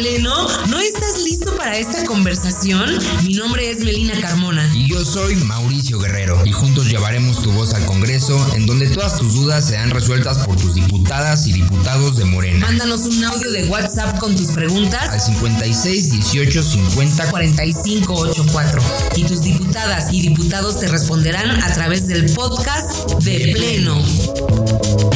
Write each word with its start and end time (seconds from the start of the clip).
pleno? 0.00 0.48
¿No 0.68 0.80
estás 0.80 1.22
listo 1.22 1.54
para 1.56 1.76
esta 1.76 2.04
conversación? 2.06 2.98
Mi 3.22 3.34
nombre 3.34 3.70
es 3.70 3.80
Melina 3.84 4.18
Carmona. 4.18 4.70
Y 4.74 4.88
yo 4.88 5.04
soy 5.04 5.36
Mauricio 5.36 5.98
Guerrero. 5.98 6.40
Y 6.46 6.52
juntos 6.52 6.88
llevaremos 6.88 7.42
tu 7.42 7.52
voz 7.52 7.74
al 7.74 7.84
Congreso, 7.84 8.38
en 8.54 8.66
donde 8.66 8.88
todas 8.88 9.18
tus 9.18 9.34
dudas 9.34 9.66
serán 9.66 9.90
resueltas 9.90 10.38
por 10.38 10.56
tus 10.56 10.74
diputadas 10.74 11.46
y 11.46 11.52
diputados 11.52 12.16
de 12.16 12.24
Morena. 12.24 12.66
Mándanos 12.66 13.02
un 13.02 13.22
audio 13.24 13.50
de 13.50 13.64
WhatsApp 13.66 14.18
con 14.18 14.34
tus 14.34 14.48
preguntas 14.52 15.10
al 15.10 15.20
56 15.20 16.12
18 16.12 16.62
50 16.62 17.30
45 17.30 18.14
84. 18.14 18.82
Y 19.16 19.24
tus 19.24 19.42
diputadas 19.42 20.12
y 20.14 20.22
diputados 20.22 20.80
te 20.80 20.88
responderán 20.88 21.62
a 21.62 21.74
través 21.74 22.06
del 22.06 22.32
podcast 22.32 23.10
de 23.22 23.52
Pleno. 23.54 25.09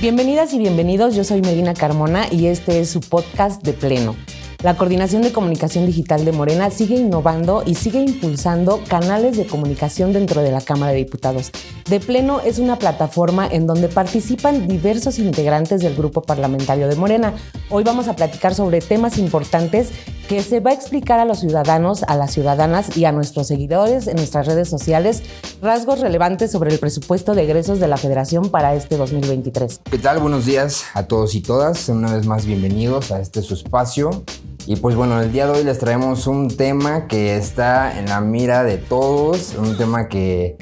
Bienvenidas 0.00 0.54
y 0.54 0.58
bienvenidos, 0.58 1.14
yo 1.14 1.24
soy 1.24 1.42
Medina 1.42 1.74
Carmona 1.74 2.24
y 2.32 2.46
este 2.46 2.80
es 2.80 2.88
su 2.88 3.00
podcast 3.00 3.62
de 3.62 3.74
pleno. 3.74 4.16
La 4.62 4.74
Coordinación 4.74 5.20
de 5.20 5.30
Comunicación 5.30 5.84
Digital 5.84 6.24
de 6.24 6.32
Morena 6.32 6.70
sigue 6.70 6.96
innovando 6.96 7.62
y 7.66 7.74
sigue 7.74 8.00
impulsando 8.00 8.80
canales 8.88 9.36
de 9.36 9.46
comunicación 9.46 10.14
dentro 10.14 10.40
de 10.40 10.52
la 10.52 10.62
Cámara 10.62 10.92
de 10.92 10.98
Diputados. 10.98 11.50
De 11.86 12.00
Pleno 12.00 12.40
es 12.40 12.58
una 12.58 12.78
plataforma 12.78 13.46
en 13.46 13.66
donde 13.66 13.88
participan 13.88 14.68
diversos 14.68 15.18
integrantes 15.18 15.82
del 15.82 15.94
grupo 15.94 16.22
parlamentario 16.22 16.88
de 16.88 16.96
Morena. 16.96 17.34
Hoy 17.68 17.84
vamos 17.84 18.08
a 18.08 18.16
platicar 18.16 18.54
sobre 18.54 18.80
temas 18.80 19.18
importantes 19.18 19.90
que 20.30 20.44
se 20.44 20.60
va 20.60 20.70
a 20.70 20.74
explicar 20.74 21.18
a 21.18 21.24
los 21.24 21.40
ciudadanos, 21.40 22.04
a 22.04 22.16
las 22.16 22.30
ciudadanas 22.30 22.96
y 22.96 23.04
a 23.04 23.10
nuestros 23.10 23.48
seguidores 23.48 24.06
en 24.06 24.14
nuestras 24.14 24.46
redes 24.46 24.68
sociales 24.68 25.24
rasgos 25.60 25.98
relevantes 25.98 26.52
sobre 26.52 26.72
el 26.72 26.78
presupuesto 26.78 27.34
de 27.34 27.42
egresos 27.42 27.80
de 27.80 27.88
la 27.88 27.96
Federación 27.96 28.48
para 28.48 28.76
este 28.76 28.96
2023. 28.96 29.80
¿Qué 29.90 29.98
tal? 29.98 30.20
Buenos 30.20 30.46
días 30.46 30.84
a 30.94 31.08
todos 31.08 31.34
y 31.34 31.40
todas. 31.40 31.88
Una 31.88 32.14
vez 32.14 32.28
más 32.28 32.46
bienvenidos 32.46 33.10
a 33.10 33.18
este 33.18 33.42
su 33.42 33.54
espacio 33.54 34.22
y 34.68 34.76
pues 34.76 34.94
bueno, 34.94 35.20
el 35.20 35.32
día 35.32 35.46
de 35.46 35.58
hoy 35.58 35.64
les 35.64 35.80
traemos 35.80 36.28
un 36.28 36.46
tema 36.46 37.08
que 37.08 37.34
está 37.34 37.98
en 37.98 38.06
la 38.06 38.20
mira 38.20 38.62
de 38.62 38.78
todos, 38.78 39.56
un 39.58 39.76
tema 39.76 40.06
que, 40.06 40.56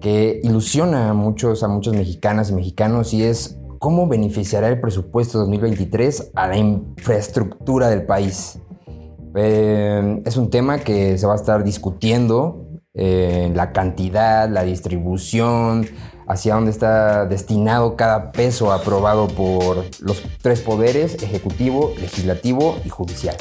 que 0.00 0.40
ilusiona 0.44 1.10
a 1.10 1.14
muchos, 1.14 1.64
a 1.64 1.68
muchos 1.68 1.96
mexicanas 1.96 2.50
y 2.50 2.52
mexicanos 2.52 3.12
y 3.12 3.24
es 3.24 3.56
cómo 3.80 4.06
beneficiará 4.06 4.68
el 4.68 4.80
presupuesto 4.80 5.40
2023 5.40 6.30
a 6.36 6.46
la 6.46 6.56
infraestructura 6.56 7.88
del 7.88 8.06
país. 8.06 8.60
Eh, 9.34 10.22
es 10.24 10.36
un 10.36 10.50
tema 10.50 10.78
que 10.78 11.18
se 11.18 11.26
va 11.26 11.34
a 11.34 11.36
estar 11.36 11.64
discutiendo, 11.64 12.66
eh, 12.94 13.52
la 13.54 13.72
cantidad, 13.72 14.48
la 14.48 14.64
distribución, 14.64 15.86
hacia 16.26 16.54
dónde 16.54 16.70
está 16.70 17.26
destinado 17.26 17.96
cada 17.96 18.32
peso 18.32 18.72
aprobado 18.72 19.28
por 19.28 19.84
los 20.00 20.22
tres 20.42 20.60
poderes, 20.60 21.22
ejecutivo, 21.22 21.92
legislativo 22.00 22.76
y 22.84 22.88
judicial. 22.88 23.36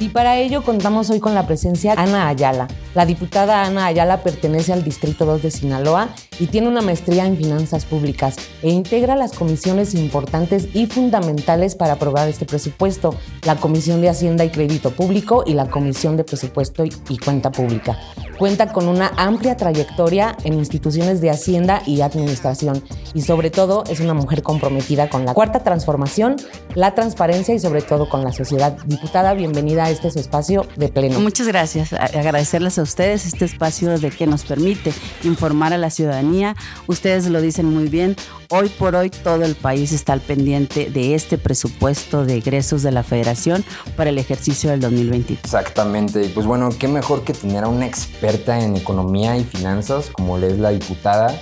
Y 0.00 0.08
para 0.08 0.38
ello 0.38 0.62
contamos 0.62 1.08
hoy 1.10 1.20
con 1.20 1.34
la 1.34 1.46
presencia 1.46 1.94
de 1.94 2.02
Ana 2.02 2.28
Ayala. 2.28 2.66
La 2.94 3.06
diputada 3.06 3.64
Ana 3.64 3.86
Ayala 3.86 4.22
pertenece 4.22 4.72
al 4.72 4.82
Distrito 4.82 5.24
2 5.24 5.42
de 5.42 5.50
Sinaloa 5.52 6.08
y 6.40 6.46
tiene 6.46 6.68
una 6.68 6.80
maestría 6.80 7.26
en 7.26 7.36
finanzas 7.36 7.84
públicas 7.84 8.36
e 8.62 8.70
integra 8.70 9.14
las 9.14 9.32
comisiones 9.32 9.94
importantes 9.94 10.68
y 10.74 10.86
fundamentales 10.86 11.76
para 11.76 11.94
aprobar 11.94 12.28
este 12.28 12.44
presupuesto, 12.44 13.14
la 13.44 13.56
Comisión 13.56 14.00
de 14.00 14.08
Hacienda 14.08 14.44
y 14.44 14.50
Crédito 14.50 14.90
Público 14.90 15.44
y 15.46 15.54
la 15.54 15.70
Comisión 15.70 16.16
de 16.16 16.24
Presupuesto 16.24 16.84
y 16.84 17.18
Cuenta 17.18 17.52
Pública. 17.52 17.96
Cuenta 18.38 18.72
con 18.72 18.88
una 18.88 19.12
amplia 19.16 19.56
trayectoria 19.56 20.36
en 20.42 20.54
instituciones 20.54 21.20
de 21.20 21.30
Hacienda 21.30 21.82
y 21.86 22.00
Administración 22.00 22.82
y 23.14 23.22
sobre 23.22 23.50
todo 23.50 23.84
es 23.88 24.00
una 24.00 24.12
mujer 24.12 24.42
comprometida 24.42 25.08
con 25.08 25.24
la 25.24 25.34
cuarta 25.34 25.60
transformación, 25.60 26.34
la 26.74 26.94
transparencia 26.94 27.54
y 27.54 27.60
sobre 27.60 27.82
todo 27.82 28.08
con 28.08 28.24
la 28.24 28.32
sociedad. 28.32 28.76
Diputada, 28.86 29.34
bienvenida 29.34 29.84
a 29.84 29.90
este 29.94 30.10
su 30.10 30.18
espacio 30.18 30.66
de 30.76 30.88
pleno. 30.88 31.20
Muchas 31.20 31.46
gracias. 31.46 31.92
Agradecerles 31.92 32.78
a 32.78 32.82
ustedes 32.82 33.26
este 33.26 33.44
espacio 33.44 33.98
de 33.98 34.10
que 34.10 34.26
nos 34.26 34.44
permite 34.44 34.92
informar 35.22 35.72
a 35.72 35.78
la 35.78 35.90
ciudadanía. 35.90 36.56
Ustedes 36.86 37.26
lo 37.26 37.40
dicen 37.40 37.66
muy 37.66 37.88
bien. 37.88 38.16
Hoy 38.50 38.68
por 38.68 38.94
hoy 38.94 39.10
todo 39.10 39.44
el 39.44 39.54
país 39.54 39.92
está 39.92 40.12
al 40.12 40.20
pendiente 40.20 40.90
de 40.90 41.14
este 41.14 41.38
presupuesto 41.38 42.24
de 42.24 42.36
egresos 42.36 42.82
de 42.82 42.92
la 42.92 43.02
Federación 43.02 43.64
para 43.96 44.10
el 44.10 44.18
ejercicio 44.18 44.70
del 44.70 44.80
2020. 44.80 45.34
Exactamente. 45.34 46.24
Y 46.24 46.28
pues 46.28 46.46
bueno, 46.46 46.68
qué 46.78 46.88
mejor 46.88 47.24
que 47.24 47.32
tener 47.32 47.64
a 47.64 47.68
una 47.68 47.86
experta 47.86 48.60
en 48.60 48.76
economía 48.76 49.36
y 49.36 49.44
finanzas 49.44 50.10
como 50.10 50.38
le 50.38 50.48
es 50.48 50.58
la 50.58 50.70
diputada. 50.70 51.34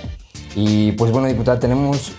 Y 0.55 0.91
pues 0.93 1.11
bueno, 1.11 1.27
diputada, 1.27 1.59
tenemos 1.59 2.13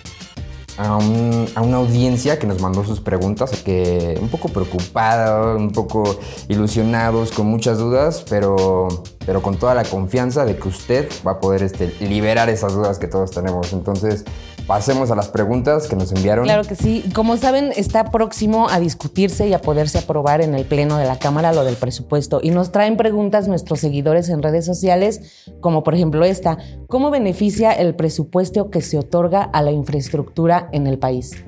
a, 0.76 0.96
una 0.96 1.76
audiencia 1.76 2.38
que 2.38 2.46
nos 2.46 2.60
mandó 2.60 2.84
sus 2.84 3.00
preguntas, 3.00 3.62
que 3.62 4.18
un 4.20 4.28
poco 4.28 4.48
preocupada, 4.48 5.54
un 5.56 5.70
poco 5.70 6.18
ilusionados, 6.48 7.32
con 7.32 7.46
muchas 7.46 7.78
dudas, 7.78 8.24
pero, 8.28 8.88
pero 9.24 9.42
con 9.42 9.56
toda 9.56 9.74
la 9.74 9.84
confianza 9.84 10.44
de 10.44 10.56
que 10.56 10.68
usted 10.68 11.08
va 11.26 11.32
a 11.32 11.40
poder 11.40 11.62
este, 11.62 11.94
liberar 12.00 12.48
esas 12.48 12.74
dudas 12.74 12.98
que 12.98 13.06
todos 13.06 13.30
tenemos. 13.30 13.72
Entonces, 13.72 14.24
pasemos 14.66 15.10
a 15.10 15.16
las 15.16 15.28
preguntas 15.28 15.86
que 15.88 15.96
nos 15.96 16.12
enviaron. 16.12 16.44
Claro 16.44 16.64
que 16.64 16.74
sí. 16.74 17.04
Como 17.14 17.36
saben, 17.36 17.72
está 17.76 18.10
próximo 18.10 18.68
a 18.68 18.80
discutirse 18.80 19.48
y 19.48 19.52
a 19.52 19.60
poderse 19.60 19.98
aprobar 19.98 20.40
en 20.40 20.54
el 20.54 20.64
Pleno 20.64 20.96
de 20.96 21.04
la 21.04 21.18
Cámara 21.18 21.52
lo 21.52 21.64
del 21.64 21.76
presupuesto. 21.76 22.40
Y 22.42 22.50
nos 22.50 22.72
traen 22.72 22.96
preguntas 22.96 23.48
nuestros 23.48 23.80
seguidores 23.80 24.28
en 24.28 24.42
redes 24.42 24.64
sociales, 24.64 25.50
como 25.60 25.82
por 25.82 25.94
ejemplo 25.94 26.24
esta. 26.24 26.58
¿Cómo 26.88 27.10
beneficia 27.10 27.72
el 27.72 27.94
presupuesto 27.94 28.70
que 28.70 28.80
se 28.80 28.98
otorga 28.98 29.42
a 29.42 29.62
la 29.62 29.72
infraestructura 29.72 30.68
en 30.72 30.86
el 30.86 30.98
país? 30.98 31.44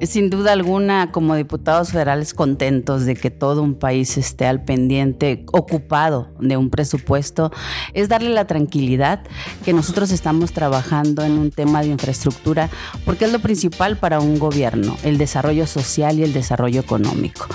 Sin 0.00 0.30
duda 0.30 0.52
alguna, 0.52 1.10
como 1.10 1.34
diputados 1.34 1.90
federales 1.90 2.34
contentos 2.34 3.04
de 3.04 3.16
que 3.16 3.30
todo 3.30 3.62
un 3.62 3.74
país 3.74 4.16
esté 4.16 4.46
al 4.46 4.64
pendiente, 4.64 5.44
ocupado 5.52 6.28
de 6.40 6.56
un 6.56 6.70
presupuesto, 6.70 7.50
es 7.94 8.08
darle 8.08 8.30
la 8.30 8.46
tranquilidad 8.46 9.22
que 9.64 9.72
nosotros 9.72 10.10
estamos 10.10 10.52
trabajando 10.52 11.24
en 11.24 11.32
un 11.32 11.50
tema 11.50 11.82
de 11.82 11.88
infraestructura, 11.88 12.70
porque 13.04 13.24
es 13.24 13.32
lo 13.32 13.40
principal 13.40 13.98
para 13.98 14.20
un 14.20 14.38
gobierno, 14.38 14.96
el 15.02 15.18
desarrollo 15.18 15.66
social 15.66 16.18
y 16.18 16.22
el 16.22 16.32
desarrollo 16.32 16.80
económico. 16.80 17.46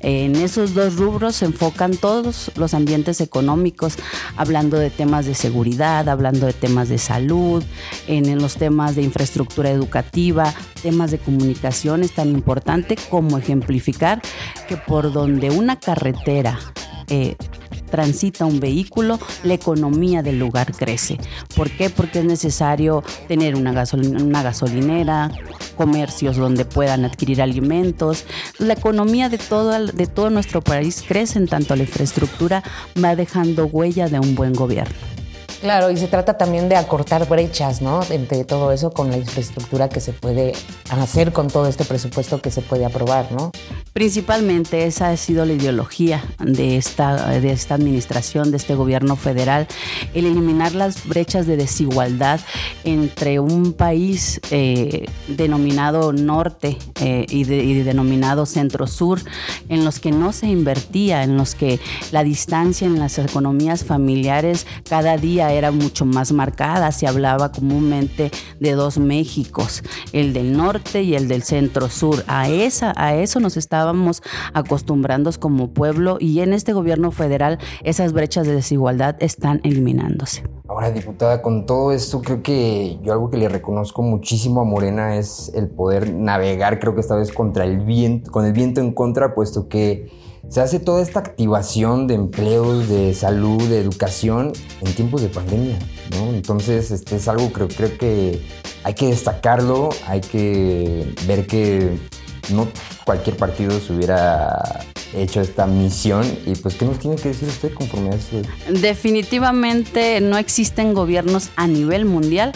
En 0.00 0.36
esos 0.36 0.74
dos 0.74 0.96
rubros 0.96 1.36
se 1.36 1.44
enfocan 1.44 1.96
todos 1.96 2.50
los 2.56 2.74
ambientes 2.74 3.20
económicos, 3.20 3.94
hablando 4.36 4.76
de 4.76 4.90
temas 4.90 5.26
de 5.26 5.34
seguridad, 5.34 6.08
hablando 6.08 6.46
de 6.46 6.52
temas 6.52 6.88
de 6.88 6.98
salud, 6.98 7.62
en 8.06 8.40
los 8.40 8.56
temas 8.56 8.96
de 8.96 9.02
infraestructura 9.02 9.70
educativa, 9.70 10.52
temas 10.82 11.10
de 11.10 11.18
comunicación 11.18 11.61
es 11.68 12.12
tan 12.14 12.28
importante 12.28 12.96
como 13.10 13.38
ejemplificar 13.38 14.20
que 14.68 14.76
por 14.76 15.12
donde 15.12 15.50
una 15.50 15.78
carretera 15.78 16.58
eh, 17.08 17.36
transita 17.90 18.46
un 18.46 18.58
vehículo, 18.58 19.18
la 19.44 19.52
economía 19.54 20.22
del 20.22 20.38
lugar 20.38 20.72
crece. 20.72 21.18
¿Por 21.54 21.70
qué? 21.70 21.90
Porque 21.90 22.20
es 22.20 22.24
necesario 22.24 23.04
tener 23.28 23.54
una, 23.54 23.84
una 23.92 24.42
gasolinera, 24.42 25.30
comercios 25.76 26.36
donde 26.36 26.64
puedan 26.64 27.04
adquirir 27.04 27.42
alimentos. 27.42 28.24
La 28.58 28.72
economía 28.72 29.28
de 29.28 29.36
todo, 29.36 29.78
de 29.86 30.06
todo 30.06 30.30
nuestro 30.30 30.62
país 30.62 31.04
crece 31.06 31.38
en 31.38 31.46
tanto 31.46 31.76
la 31.76 31.82
infraestructura 31.82 32.62
va 33.02 33.14
dejando 33.14 33.66
huella 33.66 34.08
de 34.08 34.18
un 34.18 34.34
buen 34.34 34.54
gobierno. 34.54 35.11
Claro, 35.62 35.92
y 35.92 35.96
se 35.96 36.08
trata 36.08 36.36
también 36.36 36.68
de 36.68 36.74
acortar 36.74 37.28
brechas, 37.28 37.80
¿no? 37.80 38.00
Entre 38.10 38.44
todo 38.44 38.72
eso 38.72 38.90
con 38.90 39.12
la 39.12 39.16
infraestructura 39.16 39.88
que 39.88 40.00
se 40.00 40.12
puede 40.12 40.54
hacer 40.90 41.32
con 41.32 41.46
todo 41.46 41.68
este 41.68 41.84
presupuesto 41.84 42.42
que 42.42 42.50
se 42.50 42.62
puede 42.62 42.84
aprobar, 42.84 43.30
¿no? 43.30 43.52
Principalmente 43.92 44.86
esa 44.86 45.10
ha 45.10 45.16
sido 45.16 45.44
la 45.44 45.52
ideología 45.52 46.24
de 46.40 46.76
esta, 46.76 47.28
de 47.38 47.52
esta 47.52 47.76
administración, 47.76 48.50
de 48.50 48.56
este 48.56 48.74
gobierno 48.74 49.14
federal, 49.14 49.68
el 50.14 50.26
eliminar 50.26 50.74
las 50.74 51.06
brechas 51.06 51.46
de 51.46 51.56
desigualdad 51.56 52.40
entre 52.82 53.38
un 53.38 53.72
país 53.72 54.40
eh, 54.50 55.06
denominado 55.28 56.12
norte 56.12 56.76
eh, 57.00 57.24
y, 57.28 57.42
y 57.42 57.82
denominado 57.84 58.46
centro-sur, 58.46 59.20
en 59.68 59.84
los 59.84 60.00
que 60.00 60.10
no 60.10 60.32
se 60.32 60.48
invertía, 60.48 61.22
en 61.22 61.36
los 61.36 61.54
que 61.54 61.78
la 62.10 62.24
distancia 62.24 62.84
en 62.88 62.98
las 62.98 63.18
economías 63.18 63.84
familiares 63.84 64.66
cada 64.88 65.18
día 65.18 65.51
era 65.52 65.70
mucho 65.70 66.04
más 66.04 66.32
marcada, 66.32 66.92
se 66.92 67.06
hablaba 67.06 67.52
comúnmente 67.52 68.30
de 68.60 68.72
dos 68.72 68.98
Méxicos, 68.98 69.82
el 70.12 70.32
del 70.32 70.56
norte 70.56 71.02
y 71.02 71.14
el 71.14 71.28
del 71.28 71.42
centro 71.42 71.88
sur. 71.88 72.24
A, 72.26 72.42
a 72.42 73.14
eso 73.14 73.40
nos 73.40 73.56
estábamos 73.56 74.22
acostumbrando 74.52 75.22
como 75.38 75.70
pueblo 75.70 76.16
y 76.18 76.40
en 76.40 76.52
este 76.52 76.72
gobierno 76.72 77.10
federal 77.10 77.58
esas 77.84 78.12
brechas 78.12 78.46
de 78.46 78.54
desigualdad 78.54 79.16
están 79.20 79.60
eliminándose. 79.62 80.42
Ahora, 80.68 80.90
diputada, 80.90 81.42
con 81.42 81.66
todo 81.66 81.92
esto, 81.92 82.22
creo 82.22 82.42
que 82.42 82.98
yo 83.02 83.12
algo 83.12 83.30
que 83.30 83.36
le 83.36 83.48
reconozco 83.48 84.02
muchísimo 84.02 84.62
a 84.62 84.64
Morena 84.64 85.16
es 85.16 85.52
el 85.54 85.68
poder 85.68 86.12
navegar, 86.12 86.80
creo 86.80 86.94
que 86.94 87.00
esta 87.00 87.14
vez 87.14 87.32
contra 87.32 87.64
el 87.64 87.80
viento, 87.80 88.30
con 88.30 88.46
el 88.46 88.52
viento 88.52 88.80
en 88.80 88.92
contra, 88.92 89.34
puesto 89.34 89.68
que 89.68 90.10
se 90.48 90.60
hace 90.60 90.78
toda 90.78 91.02
esta 91.02 91.20
activación 91.20 92.06
de 92.06 92.14
empleos, 92.14 92.88
de 92.88 93.14
salud, 93.14 93.62
de 93.68 93.80
educación 93.80 94.52
en 94.80 94.94
tiempos 94.94 95.22
de 95.22 95.28
pandemia, 95.28 95.78
¿no? 96.10 96.34
Entonces, 96.34 96.90
este 96.90 97.16
es 97.16 97.28
algo 97.28 97.52
que 97.52 97.68
creo 97.68 97.96
que 97.96 98.42
hay 98.84 98.94
que 98.94 99.06
destacarlo, 99.06 99.90
hay 100.06 100.20
que 100.20 101.14
ver 101.26 101.46
que 101.46 101.96
no 102.52 102.68
cualquier 103.04 103.36
partido 103.36 103.78
se 103.80 103.92
hubiera 103.92 104.84
hecho 105.14 105.40
esta 105.40 105.66
misión 105.66 106.24
y 106.46 106.54
pues 106.56 106.74
qué 106.74 106.84
nos 106.84 106.98
tiene 106.98 107.16
que 107.16 107.28
decir 107.28 107.48
usted 107.48 107.74
conforme 107.74 108.10
a 108.10 108.14
esto. 108.14 108.42
Definitivamente 108.68 110.20
no 110.20 110.38
existen 110.38 110.94
gobiernos 110.94 111.50
a 111.56 111.66
nivel 111.66 112.04
mundial 112.04 112.52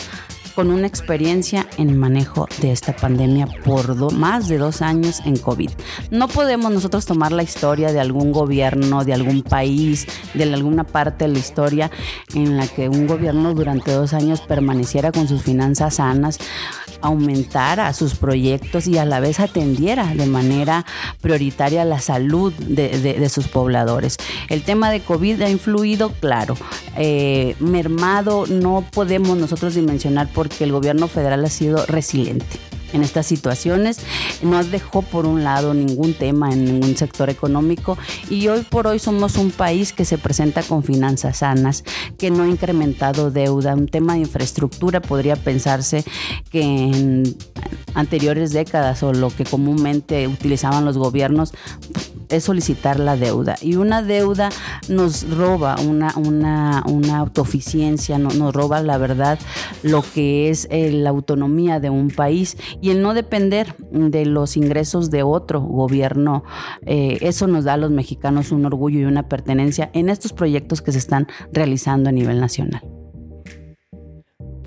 con 0.56 0.70
una 0.70 0.86
experiencia 0.86 1.66
en 1.76 1.98
manejo 1.98 2.48
de 2.62 2.72
esta 2.72 2.96
pandemia 2.96 3.46
por 3.62 3.94
más 4.14 4.48
de 4.48 4.56
dos 4.56 4.80
años 4.80 5.20
en 5.26 5.36
COVID. 5.36 5.70
No 6.10 6.28
podemos 6.28 6.72
nosotros 6.72 7.04
tomar 7.04 7.30
la 7.30 7.42
historia 7.42 7.92
de 7.92 8.00
algún 8.00 8.32
gobierno, 8.32 9.04
de 9.04 9.12
algún 9.12 9.42
país, 9.42 10.06
de 10.32 10.44
alguna 10.44 10.84
parte 10.84 11.26
de 11.26 11.34
la 11.34 11.38
historia 11.38 11.90
en 12.34 12.56
la 12.56 12.66
que 12.66 12.88
un 12.88 13.06
gobierno 13.06 13.52
durante 13.52 13.92
dos 13.92 14.14
años 14.14 14.40
permaneciera 14.40 15.12
con 15.12 15.28
sus 15.28 15.42
finanzas 15.42 15.96
sanas 15.96 16.38
aumentara 17.00 17.92
sus 17.92 18.14
proyectos 18.14 18.86
y 18.86 18.98
a 18.98 19.04
la 19.04 19.20
vez 19.20 19.40
atendiera 19.40 20.14
de 20.14 20.26
manera 20.26 20.84
prioritaria 21.20 21.84
la 21.84 22.00
salud 22.00 22.52
de, 22.54 23.28
sus 23.28 23.48
pobladores. 23.48 24.16
El 24.48 24.62
tema 24.62 24.90
de 24.90 25.00
COVID 25.00 25.42
ha 25.42 25.50
influido, 25.50 26.12
claro, 26.20 26.56
eh, 26.96 27.56
mermado, 27.60 28.46
no 28.46 28.84
podemos 28.92 29.36
nosotros 29.36 29.74
dimensionar 29.74 30.28
porque 30.32 30.64
el 30.64 30.72
gobierno 30.72 31.08
federal 31.08 31.44
ha 31.44 31.50
sido 31.50 31.84
resiliente 31.86 32.58
en 32.92 33.02
estas 33.02 33.26
situaciones. 33.26 33.98
No 34.42 34.62
dejó 34.64 35.02
por 35.02 35.26
un 35.26 35.44
lado 35.44 35.74
ningún 35.74 36.14
tema 36.14 36.52
en 36.52 36.64
ningún 36.64 36.96
sector 36.96 37.30
económico 37.30 37.96
y 38.30 38.48
hoy 38.48 38.62
por 38.62 38.86
hoy 38.86 38.98
somos 38.98 39.36
un 39.36 39.50
país 39.50 39.92
que 39.92 40.04
se 40.04 40.18
presenta 40.18 40.62
con 40.62 40.82
finanzas 40.82 41.38
sanas, 41.38 41.84
que 42.18 42.30
no 42.30 42.44
ha 42.44 42.48
incrementado 42.48 43.30
deuda. 43.30 43.74
Un 43.74 43.88
tema 43.88 44.14
de 44.14 44.20
infraestructura 44.20 45.00
podría 45.00 45.36
pensarse 45.36 46.04
que 46.50 46.62
en 46.62 47.36
anteriores 47.94 48.52
décadas 48.52 49.02
o 49.02 49.12
lo 49.12 49.30
que 49.30 49.44
comúnmente 49.44 50.28
utilizaban 50.28 50.84
los 50.84 50.98
gobiernos 50.98 51.52
es 52.28 52.44
solicitar 52.44 52.98
la 53.00 53.16
deuda. 53.16 53.56
Y 53.60 53.76
una 53.76 54.02
deuda 54.02 54.50
nos 54.88 55.28
roba 55.28 55.76
una, 55.80 56.12
una, 56.16 56.82
una 56.86 57.18
autoeficiencia, 57.18 58.18
no, 58.18 58.30
nos 58.30 58.54
roba 58.54 58.82
la 58.82 58.98
verdad 58.98 59.38
lo 59.82 60.02
que 60.02 60.50
es 60.50 60.66
eh, 60.70 60.92
la 60.92 61.10
autonomía 61.10 61.80
de 61.80 61.90
un 61.90 62.08
país 62.08 62.56
y 62.80 62.90
el 62.90 63.02
no 63.02 63.14
depender 63.14 63.74
de 63.90 64.26
los 64.26 64.56
ingresos 64.56 65.10
de 65.10 65.22
otro 65.22 65.60
gobierno. 65.60 66.44
Eh, 66.82 67.18
eso 67.20 67.46
nos 67.46 67.64
da 67.64 67.74
a 67.74 67.76
los 67.76 67.90
mexicanos 67.90 68.52
un 68.52 68.64
orgullo 68.66 69.00
y 69.00 69.04
una 69.04 69.28
pertenencia 69.28 69.90
en 69.92 70.08
estos 70.08 70.32
proyectos 70.32 70.82
que 70.82 70.92
se 70.92 70.98
están 70.98 71.26
realizando 71.52 72.08
a 72.08 72.12
nivel 72.12 72.40
nacional. 72.40 72.95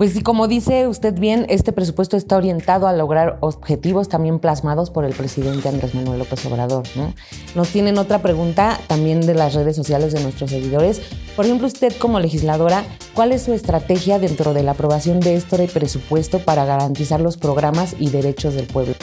Pues 0.00 0.14
sí, 0.14 0.22
como 0.22 0.48
dice 0.48 0.88
usted 0.88 1.12
bien, 1.12 1.44
este 1.50 1.72
presupuesto 1.72 2.16
está 2.16 2.38
orientado 2.38 2.86
a 2.86 2.94
lograr 2.94 3.36
objetivos 3.40 4.08
también 4.08 4.38
plasmados 4.38 4.88
por 4.88 5.04
el 5.04 5.12
presidente 5.12 5.68
Andrés 5.68 5.94
Manuel 5.94 6.20
López 6.20 6.42
Obrador. 6.46 6.84
Nos 7.54 7.68
tienen 7.68 7.98
otra 7.98 8.22
pregunta 8.22 8.80
también 8.86 9.20
de 9.20 9.34
las 9.34 9.52
redes 9.52 9.76
sociales 9.76 10.14
de 10.14 10.22
nuestros 10.22 10.52
seguidores. 10.52 11.02
Por 11.36 11.44
ejemplo, 11.44 11.66
usted 11.66 11.92
como 11.98 12.18
legisladora, 12.18 12.82
¿cuál 13.12 13.32
es 13.32 13.42
su 13.42 13.52
estrategia 13.52 14.18
dentro 14.18 14.54
de 14.54 14.62
la 14.62 14.70
aprobación 14.70 15.20
de 15.20 15.34
este 15.34 15.68
presupuesto 15.68 16.38
para 16.38 16.64
garantizar 16.64 17.20
los 17.20 17.36
programas 17.36 17.94
y 17.98 18.08
derechos 18.08 18.54
del 18.54 18.68
pueblo? 18.68 18.94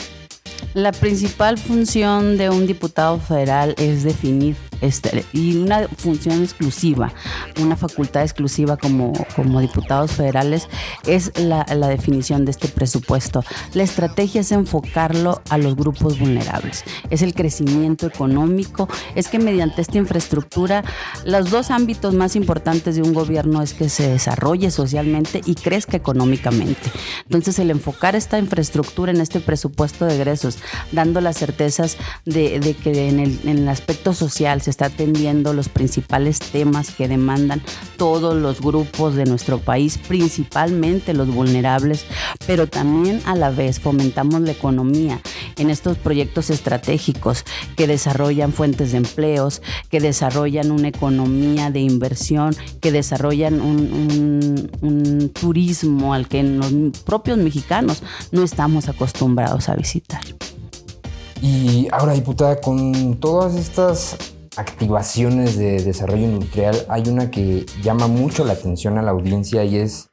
La 0.74 0.90
principal 0.90 1.58
función 1.58 2.36
de 2.36 2.50
un 2.50 2.66
diputado 2.66 3.20
federal 3.20 3.76
es 3.78 4.02
definir 4.02 4.56
este, 4.80 5.24
y 5.32 5.56
una 5.56 5.88
función 5.88 6.42
exclusiva, 6.42 7.12
una 7.60 7.76
facultad 7.76 8.22
exclusiva 8.22 8.76
como, 8.76 9.12
como 9.34 9.60
diputados 9.60 10.12
federales 10.12 10.68
es 11.06 11.32
la, 11.38 11.66
la, 11.74 11.88
definición 11.88 12.44
de 12.44 12.50
este 12.50 12.68
presupuesto. 12.68 13.44
La 13.74 13.82
estrategia 13.82 14.40
es 14.42 14.52
enfocarlo 14.52 15.42
a 15.48 15.58
los 15.58 15.76
grupos 15.76 16.18
vulnerables, 16.18 16.84
es 17.10 17.22
el 17.22 17.34
crecimiento 17.34 18.06
económico, 18.06 18.88
es 19.14 19.28
que 19.28 19.38
mediante 19.38 19.82
esta 19.82 19.98
infraestructura 19.98 20.84
los 21.24 21.50
dos 21.50 21.70
ámbitos 21.70 22.14
más 22.14 22.36
importantes 22.36 22.96
de 22.96 23.02
un 23.02 23.12
gobierno 23.12 23.62
es 23.62 23.74
que 23.74 23.88
se 23.88 24.08
desarrolle 24.08 24.70
socialmente 24.70 25.40
y 25.44 25.54
crezca 25.54 25.96
económicamente. 25.96 26.90
Entonces 27.24 27.58
el 27.58 27.70
enfocar 27.70 28.16
esta 28.16 28.38
infraestructura 28.38 29.12
en 29.12 29.20
este 29.20 29.40
presupuesto 29.40 30.04
de 30.04 30.16
egresos, 30.16 30.58
dando 30.92 31.20
las 31.20 31.38
certezas 31.38 31.96
de, 32.24 32.60
de 32.60 32.74
que 32.74 33.08
en 33.08 33.20
el, 33.20 33.40
en 33.44 33.58
el 33.58 33.68
aspecto 33.68 34.12
social 34.12 34.60
está 34.70 34.86
atendiendo 34.86 35.52
los 35.52 35.68
principales 35.68 36.38
temas 36.38 36.90
que 36.90 37.08
demandan 37.08 37.62
todos 37.96 38.36
los 38.36 38.60
grupos 38.60 39.14
de 39.14 39.24
nuestro 39.24 39.58
país, 39.58 39.98
principalmente 39.98 41.14
los 41.14 41.28
vulnerables, 41.28 42.04
pero 42.46 42.66
también 42.66 43.20
a 43.24 43.34
la 43.34 43.50
vez 43.50 43.80
fomentamos 43.80 44.40
la 44.42 44.52
economía 44.52 45.20
en 45.56 45.70
estos 45.70 45.96
proyectos 45.98 46.50
estratégicos 46.50 47.44
que 47.76 47.86
desarrollan 47.86 48.52
fuentes 48.52 48.92
de 48.92 48.98
empleos, 48.98 49.62
que 49.90 50.00
desarrollan 50.00 50.70
una 50.70 50.88
economía 50.88 51.70
de 51.70 51.80
inversión, 51.80 52.54
que 52.80 52.92
desarrollan 52.92 53.60
un, 53.60 54.70
un 54.80 55.28
turismo 55.30 56.14
al 56.14 56.28
que 56.28 56.42
los 56.42 56.72
propios 57.04 57.38
mexicanos 57.38 58.02
no 58.32 58.42
estamos 58.42 58.88
acostumbrados 58.88 59.68
a 59.68 59.74
visitar. 59.74 60.22
Y 61.40 61.86
ahora, 61.92 62.14
diputada, 62.14 62.60
con 62.60 63.16
todas 63.20 63.54
estas 63.54 64.16
activaciones 64.58 65.56
de 65.56 65.82
desarrollo 65.82 66.24
industrial, 66.24 66.76
hay 66.88 67.08
una 67.08 67.30
que 67.30 67.64
llama 67.80 68.08
mucho 68.08 68.44
la 68.44 68.54
atención 68.54 68.98
a 68.98 69.02
la 69.02 69.12
audiencia 69.12 69.64
y 69.64 69.76
es 69.76 70.10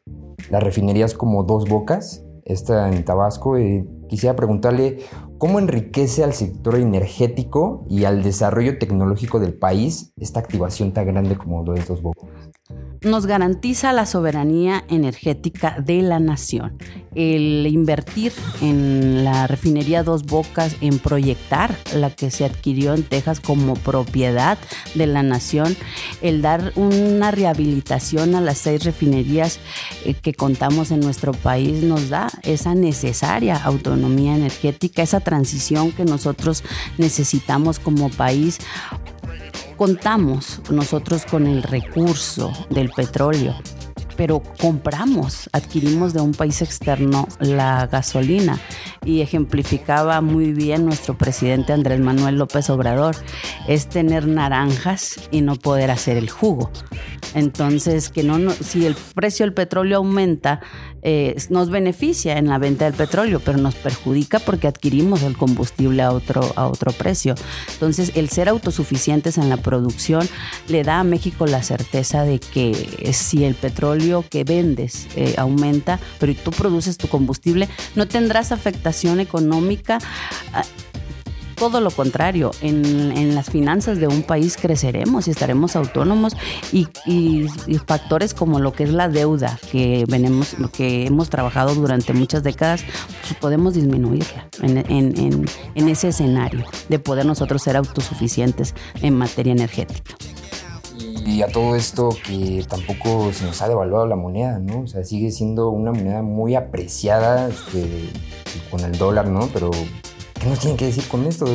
las 0.52 0.62
refinerías 0.62 1.16
como 1.16 1.44
dos 1.44 1.68
bocas, 1.68 2.24
esta 2.46 2.90
en 2.90 3.04
Tabasco. 3.04 3.58
Y 3.58 3.88
quisiera 4.08 4.36
preguntarle 4.36 5.00
cómo 5.40 5.58
enriquece 5.58 6.24
al 6.24 6.34
sector 6.34 6.76
energético 6.76 7.86
y 7.90 8.06
al 8.06 8.22
desarrollo 8.22 8.78
tecnológico 8.78 9.40
del 9.40 9.56
país 9.56 10.14
esta 10.18 10.42
activación 10.42 10.94
tan 10.94 11.08
grande 11.08 11.38
como 11.38 11.64
dos 11.64 12.04
bocas 12.04 12.30
nos 13.02 13.26
garantiza 13.26 13.94
la 13.94 14.06
soberanía 14.06 14.84
energética 14.90 15.78
de 15.80 16.02
la 16.02 16.20
nación. 16.20 16.78
El 17.14 17.66
invertir 17.68 18.34
en 18.62 19.24
la 19.24 19.48
refinería 19.48 20.04
Dos 20.04 20.24
Bocas, 20.24 20.76
en 20.82 21.00
proyectar 21.00 21.76
la 21.94 22.10
que 22.10 22.30
se 22.30 22.44
adquirió 22.44 22.94
en 22.94 23.04
Texas 23.04 23.40
como 23.40 23.76
propiedad 23.76 24.58
de 24.96 25.08
la 25.08 25.24
nación, 25.24 25.78
el 26.22 26.42
dar 26.42 26.74
una 26.76 27.32
rehabilitación 27.32 28.36
a 28.36 28.42
las 28.42 28.58
seis 28.58 28.84
refinerías 28.84 29.60
eh, 30.04 30.14
que 30.14 30.34
contamos 30.34 30.92
en 30.92 31.00
nuestro 31.00 31.32
país 31.32 31.84
nos 31.84 32.10
da 32.10 32.28
esa 32.44 32.76
necesaria 32.76 33.56
autonomía 33.56 34.36
energética, 34.36 35.02
esa 35.02 35.20
transición 35.20 35.92
que 35.92 36.06
nosotros 36.06 36.64
necesitamos 36.98 37.80
como 37.80 38.10
país 38.10 38.60
contamos 39.76 40.62
nosotros 40.70 41.26
con 41.26 41.48
el 41.48 41.64
recurso 41.64 42.52
del 42.70 42.90
petróleo, 42.90 43.56
pero 44.16 44.42
compramos, 44.60 45.50
adquirimos 45.52 46.14
de 46.14 46.22
un 46.22 46.34
país 46.34 46.62
externo 46.62 47.28
la 47.40 47.88
gasolina 47.88 48.60
y 49.04 49.22
ejemplificaba 49.22 50.22
muy 50.22 50.54
bien 50.54 50.86
nuestro 50.86 51.18
presidente 51.18 51.74
Andrés 51.74 52.00
Manuel 52.00 52.38
López 52.38 52.70
Obrador, 52.70 53.16
es 53.68 53.88
tener 53.88 54.28
naranjas 54.28 55.20
y 55.32 55.42
no 55.42 55.56
poder 55.56 55.92
hacer 55.92 56.18
el 56.18 56.30
jugo. 56.30 56.72
Entonces, 57.34 58.10
que 58.10 58.24
no, 58.24 58.52
si 58.52 58.86
el 58.86 58.96
precio 59.14 59.46
del 59.46 59.54
petróleo 59.54 59.98
aumenta, 59.98 60.62
eh, 61.08 61.36
nos 61.50 61.70
beneficia 61.70 62.38
en 62.40 62.48
la 62.48 62.58
venta 62.58 62.86
del 62.86 62.96
petróleo, 62.96 63.40
pero 63.40 63.60
nos 63.60 63.76
perjudica 63.76 64.40
porque 64.40 64.68
adquirimos 64.68 65.22
el 65.22 65.38
combustible 65.38 66.02
a 66.02 66.12
otro, 66.12 66.42
a 66.56 66.68
otro 66.68 66.92
precio. 66.92 67.36
Entonces, 67.74 68.12
el 68.16 68.30
ser 68.30 68.50
autosuficientes 68.50 69.38
en 69.38 69.50
la 69.50 69.58
producción 69.58 70.28
le 70.68 70.84
da 70.84 71.00
a 71.00 71.04
México 71.04 71.46
la 71.46 71.62
certeza 71.62 72.24
de 72.24 72.40
que 72.40 73.12
si 73.14 73.44
el 73.44 73.54
petróleo 73.54 74.26
que 74.28 74.44
vendes 74.44 75.08
eh, 75.16 75.36
aumenta, 75.38 76.00
pero 76.20 76.34
tú 76.34 76.50
produces 76.50 76.98
tu 76.98 77.08
combustible, 77.08 77.70
no 77.96 78.08
tendrás 78.08 78.52
afectación 78.52 79.20
económica. 79.20 80.00
Todo 81.56 81.80
lo 81.80 81.92
contrario, 81.92 82.52
en, 82.62 83.34
las 83.36 83.50
finanzas 83.50 83.98
de 83.98 84.08
un 84.08 84.24
país 84.24 84.58
creceremos 84.58 85.28
y 85.28 85.32
estaremos 85.32 85.76
autónomos 85.76 86.36
y, 86.72 86.88
factores 87.86 88.34
como 88.34 88.60
lo 88.60 88.74
que 88.74 88.84
es 88.84 88.92
la 88.92 89.10
deuda 89.10 89.60
que 89.72 90.06
venimos, 90.08 90.56
que 90.74 91.06
hemos 91.06 91.30
trabajado 91.30 91.76
durante 91.76 92.14
muchas 92.14 92.44
décadas, 92.44 92.84
pues 93.22 93.36
podemos 93.40 93.76
disminuirla 93.76 94.50
en, 94.62 95.46
en 95.76 95.90
ese 95.90 96.10
escenario 96.10 96.66
de 96.90 97.00
poder 97.00 97.26
nosotros 97.26 97.62
ser 97.62 97.78
autosuficientes 97.78 98.74
en 99.02 99.16
materia 99.16 99.52
energética. 99.52 100.16
Y 101.26 101.42
a 101.42 101.48
todo 101.48 101.76
esto 101.76 102.10
que 102.26 102.64
tampoco 102.70 103.34
se 103.34 103.46
nos 103.46 103.60
ha 103.62 103.68
devaluado 103.68 104.06
la 104.06 104.16
moneda, 104.16 104.60
¿no? 104.60 104.82
O 104.82 104.88
sea, 104.88 105.04
sigue 105.04 105.32
siendo 105.32 105.70
una 105.70 105.92
moneda 105.92 106.22
muy 106.22 106.54
apreciada 106.54 107.50
este, 107.50 108.12
con 108.70 108.82
el 108.82 108.96
dólar, 108.98 109.28
¿no? 109.28 109.50
Pero 109.52 109.72
¿Qué 110.46 110.52
nos 110.52 110.60
tienen 110.60 110.78
que 110.78 110.86
decir 110.86 111.08
con 111.08 111.26
esto? 111.26 111.48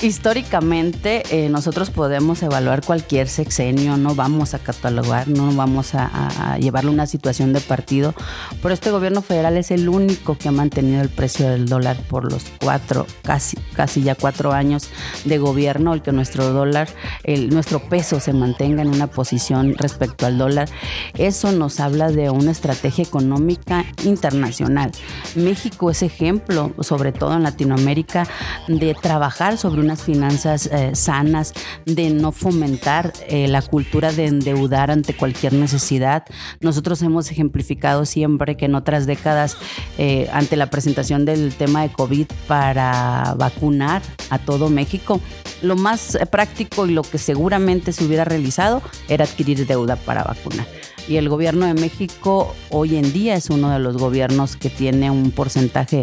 Históricamente 0.00 1.24
eh, 1.30 1.48
nosotros 1.48 1.90
podemos 1.90 2.40
evaluar 2.44 2.84
cualquier 2.84 3.26
sexenio, 3.26 3.96
no 3.96 4.14
vamos 4.14 4.54
a 4.54 4.60
catalogar, 4.60 5.26
no 5.26 5.52
vamos 5.52 5.96
a, 5.96 6.52
a, 6.52 6.56
llevarlo 6.58 6.90
a 6.90 6.94
una 6.94 7.06
situación 7.08 7.52
de 7.52 7.60
partido, 7.60 8.14
pero 8.62 8.72
este 8.72 8.92
gobierno 8.92 9.22
federal 9.22 9.56
es 9.56 9.72
el 9.72 9.88
único 9.88 10.38
que 10.38 10.48
ha 10.48 10.52
mantenido 10.52 11.02
el 11.02 11.08
precio 11.08 11.50
del 11.50 11.66
dólar 11.66 11.96
por 12.08 12.30
los 12.30 12.44
cuatro, 12.60 13.08
casi, 13.22 13.56
casi 13.74 14.02
ya 14.02 14.14
cuatro 14.14 14.52
años 14.52 14.88
de 15.24 15.38
gobierno, 15.38 15.92
el 15.92 16.02
que 16.02 16.12
nuestro 16.12 16.52
dólar, 16.52 16.88
el, 17.24 17.50
nuestro 17.50 17.80
peso 17.80 18.20
se 18.20 18.32
mantenga 18.32 18.82
en 18.82 18.88
una 18.90 19.08
posición 19.08 19.74
respecto 19.76 20.26
al 20.26 20.38
dólar. 20.38 20.68
Eso 21.14 21.50
nos 21.50 21.80
habla 21.80 22.12
de 22.12 22.30
una 22.30 22.52
estrategia 22.52 23.02
económica 23.02 23.84
internacional. 24.04 24.92
México 25.34 25.90
es 25.90 26.04
ejemplo, 26.04 26.72
sobre 26.82 27.10
todo 27.10 27.34
en 27.34 27.42
Latinoamérica, 27.42 28.28
de 28.68 28.94
trabajar 28.94 29.58
sobre 29.58 29.87
unas 29.88 30.02
finanzas 30.02 30.66
eh, 30.66 30.94
sanas, 30.94 31.54
de 31.86 32.10
no 32.10 32.30
fomentar 32.30 33.14
eh, 33.26 33.48
la 33.48 33.62
cultura 33.62 34.12
de 34.12 34.26
endeudar 34.26 34.90
ante 34.90 35.14
cualquier 35.14 35.54
necesidad. 35.54 36.24
Nosotros 36.60 37.00
hemos 37.00 37.30
ejemplificado 37.30 38.04
siempre 38.04 38.58
que 38.58 38.66
en 38.66 38.74
otras 38.74 39.06
décadas, 39.06 39.56
eh, 39.96 40.28
ante 40.30 40.56
la 40.56 40.68
presentación 40.68 41.24
del 41.24 41.54
tema 41.54 41.82
de 41.82 41.90
COVID 41.90 42.26
para 42.46 43.34
vacunar 43.38 44.02
a 44.28 44.38
todo 44.38 44.68
México, 44.68 45.22
lo 45.62 45.74
más 45.74 46.18
práctico 46.30 46.86
y 46.86 46.92
lo 46.92 47.02
que 47.02 47.16
seguramente 47.16 47.92
se 47.92 48.04
hubiera 48.04 48.24
realizado 48.24 48.82
era 49.08 49.24
adquirir 49.24 49.66
deuda 49.66 49.96
para 49.96 50.22
vacunar. 50.22 50.66
Y 51.06 51.16
el 51.16 51.28
gobierno 51.28 51.66
de 51.66 51.74
México 51.74 52.54
hoy 52.70 52.96
en 52.96 53.12
día 53.12 53.34
es 53.34 53.50
uno 53.50 53.70
de 53.70 53.78
los 53.78 53.96
gobiernos 53.96 54.56
que 54.56 54.70
tiene 54.70 55.10
un 55.10 55.30
porcentaje 55.30 56.02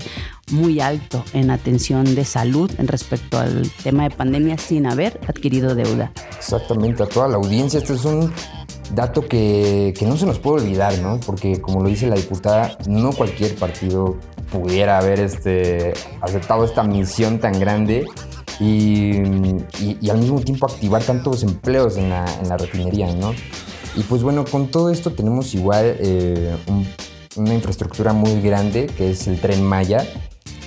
muy 0.51 0.79
alto 0.79 1.23
en 1.33 1.51
atención 1.51 2.15
de 2.15 2.23
salud 2.23 2.71
en 2.77 2.87
respecto 2.87 3.39
al 3.39 3.69
tema 3.83 4.03
de 4.03 4.11
pandemia 4.11 4.57
sin 4.57 4.85
haber 4.85 5.19
adquirido 5.27 5.75
deuda. 5.75 6.11
Exactamente, 6.37 7.03
a 7.03 7.07
toda 7.07 7.27
la 7.27 7.37
audiencia, 7.37 7.79
este 7.79 7.93
es 7.93 8.05
un 8.05 8.31
dato 8.93 9.25
que, 9.25 9.93
que 9.97 10.05
no 10.05 10.17
se 10.17 10.25
nos 10.25 10.39
puede 10.39 10.63
olvidar, 10.63 10.97
¿no? 10.99 11.19
Porque 11.19 11.59
como 11.59 11.81
lo 11.81 11.89
dice 11.89 12.07
la 12.07 12.15
diputada, 12.15 12.77
no 12.87 13.11
cualquier 13.11 13.55
partido 13.55 14.17
pudiera 14.51 14.99
haber 14.99 15.19
este, 15.19 15.93
aceptado 16.21 16.65
esta 16.65 16.83
misión 16.83 17.39
tan 17.39 17.59
grande 17.59 18.05
y, 18.59 19.17
y, 19.79 19.97
y, 20.01 20.09
al 20.09 20.19
mismo 20.19 20.39
tiempo 20.39 20.67
activar 20.67 21.03
tantos 21.03 21.43
empleos 21.43 21.97
en 21.97 22.09
la, 22.09 22.25
en 22.41 22.47
la 22.47 22.57
refinería, 22.57 23.13
¿no? 23.13 23.33
Y 23.95 24.03
pues 24.03 24.23
bueno, 24.23 24.43
con 24.45 24.67
todo 24.67 24.89
esto 24.89 25.11
tenemos 25.11 25.53
igual 25.53 25.95
eh, 25.99 26.55
un, 26.67 26.85
una 27.37 27.53
infraestructura 27.53 28.13
muy 28.13 28.41
grande 28.41 28.87
que 28.87 29.11
es 29.11 29.27
el 29.27 29.39
tren 29.39 29.63
Maya. 29.63 30.05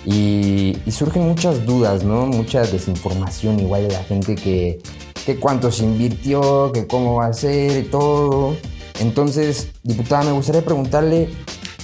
Y, 0.05 0.79
y, 0.87 0.93
surgen 0.93 1.29
muchas 1.29 1.67
dudas, 1.67 2.03
¿no? 2.05 2.27
Mucha 2.27 2.63
desinformación 2.63 3.61
igual 3.61 3.89
de 3.89 3.95
la 3.95 4.05
gente 4.05 4.37
que, 4.37 4.81
que 5.27 5.37
cuánto 5.37 5.71
se 5.71 5.85
invirtió, 5.85 6.73
que 6.73 6.87
cómo 6.87 7.17
va 7.17 7.27
a 7.27 7.33
ser 7.35 7.85
y 7.85 7.89
todo. 7.89 8.57
Entonces, 9.01 9.69
diputada, 9.83 10.25
me 10.25 10.33
gustaría 10.33 10.65
preguntarle 10.65 11.29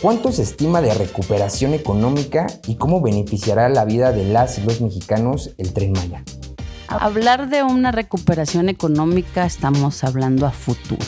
cuánto 0.00 0.32
se 0.32 0.42
estima 0.42 0.80
de 0.80 0.94
recuperación 0.94 1.74
económica 1.74 2.46
y 2.66 2.76
cómo 2.76 3.02
beneficiará 3.02 3.68
la 3.68 3.84
vida 3.84 4.12
de 4.12 4.24
las 4.24 4.56
y 4.58 4.62
los 4.62 4.80
mexicanos 4.80 5.50
el 5.58 5.74
tren 5.74 5.92
Maya. 5.92 6.24
Hablar 6.88 7.50
de 7.50 7.62
una 7.62 7.92
recuperación 7.92 8.70
económica 8.70 9.44
estamos 9.44 10.02
hablando 10.04 10.46
a 10.46 10.50
futuro 10.50 11.04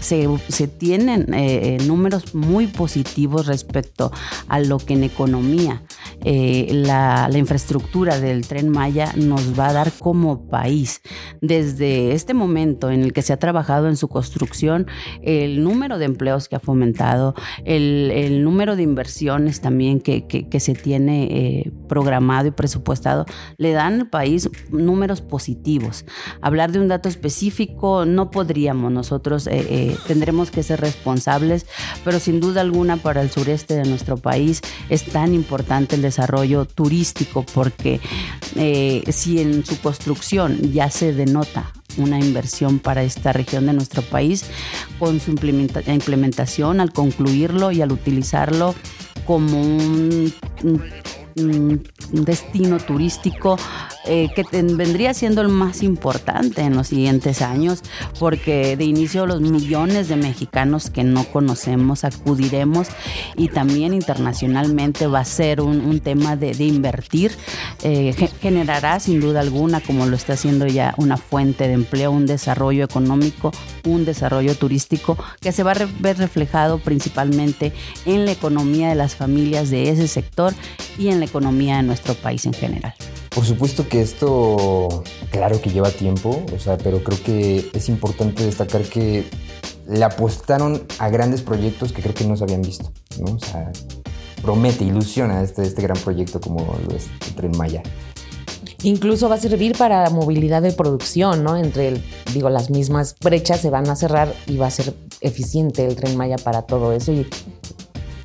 se, 0.00 0.28
se 0.48 0.66
tienen 0.66 1.32
eh, 1.34 1.78
números 1.86 2.34
muy 2.34 2.66
positivos 2.66 3.46
respecto 3.46 4.12
a 4.48 4.60
lo 4.60 4.78
que 4.78 4.94
en 4.94 5.04
economía 5.04 5.82
eh, 6.24 6.68
la, 6.72 7.28
la, 7.30 7.38
infraestructura 7.38 8.20
del 8.20 8.46
tren 8.46 8.68
Maya 8.68 9.12
nos 9.16 9.58
va 9.58 9.68
a 9.68 9.72
dar 9.72 9.92
como 9.92 10.48
país. 10.48 11.00
Desde 11.40 12.12
este 12.12 12.34
momento 12.34 12.90
en 12.90 13.02
el 13.02 13.12
que 13.12 13.22
se 13.22 13.32
ha 13.32 13.38
trabajado 13.38 13.88
en 13.88 13.96
su 13.96 14.08
construcción, 14.08 14.86
el 15.22 15.62
número 15.62 15.98
de 15.98 16.04
empleos 16.04 16.48
que 16.48 16.56
ha 16.56 16.60
fomentado, 16.60 17.34
el, 17.64 18.10
el 18.14 18.44
número 18.44 18.76
de 18.76 18.82
inversiones 18.82 19.60
también 19.60 20.00
que, 20.00 20.26
que, 20.26 20.48
que 20.48 20.60
se 20.60 20.74
tiene 20.74 21.24
eh, 21.24 21.72
programado 21.88 22.48
y 22.48 22.50
presupuestado, 22.50 23.26
le 23.56 23.72
dan 23.72 24.00
al 24.00 24.08
país 24.08 24.48
números 24.70 25.20
positivos. 25.20 26.04
Hablar 26.40 26.72
de 26.72 26.80
un 26.80 26.88
dato 26.88 27.08
específico 27.08 28.04
no 28.04 28.30
podríamos 28.30 28.92
nosotros 28.92 29.48
eh, 29.50 29.96
tendremos 30.06 30.50
que 30.50 30.62
ser 30.62 30.80
responsables, 30.80 31.66
pero 32.04 32.18
sin 32.20 32.40
duda 32.40 32.60
alguna 32.60 32.96
para 32.96 33.22
el 33.22 33.30
sureste 33.30 33.74
de 33.74 33.84
nuestro 33.84 34.16
país 34.16 34.60
es 34.88 35.04
tan 35.04 35.34
importante 35.34 35.96
el 35.96 36.02
desarrollo 36.10 36.64
turístico 36.64 37.44
porque 37.54 38.00
eh, 38.56 39.02
si 39.10 39.40
en 39.40 39.64
su 39.64 39.80
construcción 39.80 40.72
ya 40.72 40.90
se 40.90 41.12
denota 41.12 41.72
una 41.96 42.18
inversión 42.18 42.78
para 42.78 43.02
esta 43.02 43.32
región 43.32 43.66
de 43.66 43.72
nuestro 43.72 44.02
país 44.02 44.44
con 44.98 45.20
su 45.20 45.30
implementa 45.30 45.82
implementación 45.92 46.80
al 46.80 46.92
concluirlo 46.92 47.72
y 47.72 47.82
al 47.82 47.92
utilizarlo 47.92 48.74
como 49.24 49.60
un, 49.60 50.32
destino 52.12 52.78
turístico 52.78 53.56
eh, 54.06 54.28
que 54.34 54.44
vendría 54.50 55.14
siendo 55.14 55.40
el 55.40 55.48
más 55.48 55.82
importante 55.82 56.62
en 56.62 56.76
los 56.76 56.88
siguientes 56.88 57.42
años, 57.42 57.82
porque 58.18 58.76
de 58.76 58.84
inicio 58.84 59.26
los 59.26 59.40
millones 59.40 60.08
de 60.08 60.16
mexicanos 60.16 60.90
que 60.90 61.04
no 61.04 61.24
conocemos 61.24 62.04
acudiremos 62.04 62.88
y 63.36 63.48
también 63.48 63.94
internacionalmente 63.94 65.06
va 65.06 65.20
a 65.20 65.24
ser 65.24 65.60
un, 65.60 66.00
tema 66.00 66.36
de, 66.36 66.54
de 66.54 66.64
invertir, 66.64 67.32
eh, 67.82 68.14
generará 68.40 69.00
sin 69.00 69.20
duda 69.20 69.40
alguna, 69.40 69.80
como 69.80 70.06
lo 70.06 70.16
está 70.16 70.32
haciendo 70.32 70.66
ya, 70.66 70.94
una 70.96 71.16
fuente 71.16 71.68
de 71.68 71.74
empleo, 71.74 72.10
un 72.10 72.26
desarrollo 72.26 72.84
económico, 72.84 73.52
un 73.84 74.04
desarrollo 74.04 74.54
turístico 74.54 75.18
que 75.40 75.52
se 75.52 75.62
va 75.62 75.72
a 75.72 75.86
ver 76.00 76.18
reflejado 76.18 76.78
principalmente 76.78 77.72
en 78.06 78.24
la 78.24 78.32
economía 78.32 78.88
de 78.88 78.94
las 78.94 79.14
familias 79.14 79.70
de 79.70 79.90
ese 79.90 80.08
sector 80.08 80.54
y 80.98 81.08
en 81.08 81.19
la 81.20 81.26
economía 81.26 81.76
de 81.76 81.82
nuestro 81.84 82.14
país 82.14 82.46
en 82.46 82.52
general. 82.52 82.94
Por 83.30 83.44
supuesto 83.44 83.88
que 83.88 84.00
esto, 84.00 85.04
claro 85.30 85.60
que 85.60 85.70
lleva 85.70 85.90
tiempo, 85.90 86.44
o 86.52 86.58
sea, 86.58 86.76
pero 86.78 87.02
creo 87.04 87.22
que 87.22 87.70
es 87.72 87.88
importante 87.88 88.44
destacar 88.44 88.82
que 88.82 89.24
le 89.88 90.04
apostaron 90.04 90.82
a 90.98 91.08
grandes 91.08 91.42
proyectos 91.42 91.92
que 91.92 92.02
creo 92.02 92.14
que 92.14 92.24
no 92.24 92.36
se 92.36 92.44
habían 92.44 92.62
visto, 92.62 92.92
¿no? 93.18 93.36
O 93.36 93.38
sea, 93.38 93.70
promete, 94.42 94.84
ilusiona 94.84 95.42
este, 95.42 95.62
este 95.62 95.82
gran 95.82 95.96
proyecto 95.98 96.40
como 96.40 96.76
lo 96.88 96.94
es 96.94 97.08
el 97.28 97.34
Tren 97.34 97.56
Maya. 97.56 97.82
Incluso 98.82 99.28
va 99.28 99.34
a 99.34 99.38
servir 99.38 99.76
para 99.76 100.08
movilidad 100.10 100.62
de 100.62 100.72
producción, 100.72 101.44
¿no? 101.44 101.56
Entre, 101.56 101.88
el, 101.88 102.02
digo, 102.32 102.48
las 102.48 102.70
mismas 102.70 103.14
brechas 103.20 103.60
se 103.60 103.68
van 103.68 103.88
a 103.90 103.96
cerrar 103.96 104.32
y 104.46 104.56
va 104.56 104.68
a 104.68 104.70
ser 104.70 104.94
eficiente 105.20 105.86
el 105.86 105.96
Tren 105.96 106.16
Maya 106.16 106.36
para 106.36 106.62
todo 106.62 106.92
eso 106.92 107.12
y 107.12 107.26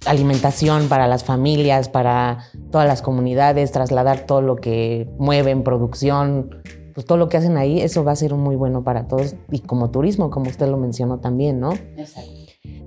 alimentación 0.05 0.87
para 0.87 1.07
las 1.07 1.23
familias, 1.23 1.89
para 1.89 2.39
todas 2.71 2.87
las 2.87 3.01
comunidades, 3.01 3.71
trasladar 3.71 4.25
todo 4.25 4.41
lo 4.41 4.55
que 4.55 5.09
mueven, 5.17 5.63
producción, 5.63 6.61
pues 6.93 7.05
todo 7.05 7.17
lo 7.17 7.27
que 7.27 7.37
hacen 7.37 7.57
ahí, 7.57 7.81
eso 7.81 8.03
va 8.03 8.13
a 8.13 8.15
ser 8.15 8.33
muy 8.33 8.55
bueno 8.55 8.83
para 8.83 9.07
todos 9.07 9.35
y 9.51 9.59
como 9.59 9.91
turismo, 9.91 10.29
como 10.29 10.49
usted 10.49 10.67
lo 10.67 10.77
mencionó 10.77 11.19
también, 11.19 11.59
¿no? 11.59 11.73
Exacto. 11.97 12.31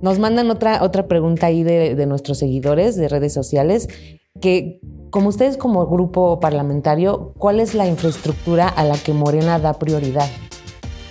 Nos 0.00 0.18
mandan 0.18 0.50
otra, 0.50 0.82
otra 0.82 1.06
pregunta 1.08 1.46
ahí 1.46 1.62
de, 1.62 1.94
de 1.94 2.06
nuestros 2.06 2.38
seguidores 2.38 2.96
de 2.96 3.08
redes 3.08 3.34
sociales, 3.34 3.88
que 4.40 4.80
como 5.10 5.28
ustedes 5.28 5.56
como 5.56 5.86
grupo 5.86 6.40
parlamentario, 6.40 7.32
¿cuál 7.38 7.60
es 7.60 7.74
la 7.74 7.86
infraestructura 7.86 8.68
a 8.68 8.84
la 8.84 8.96
que 8.96 9.12
Morena 9.12 9.58
da 9.58 9.74
prioridad? 9.74 10.28